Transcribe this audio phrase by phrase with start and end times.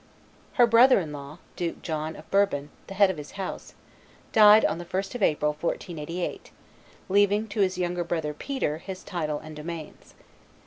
[0.53, 3.75] Her brother in law, Duke John of Bourbon, the head of his house,
[4.31, 6.49] died on the 1st of April, 1488,
[7.07, 10.15] leaving to his younger brother, Peter, his title and domains.